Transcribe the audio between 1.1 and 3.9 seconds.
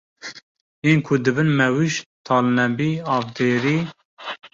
dibin mewûj talnebî, avdêrî